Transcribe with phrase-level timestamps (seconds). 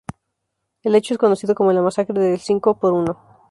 [0.81, 3.21] El hecho es conocido como la Masacre del cinco por uno.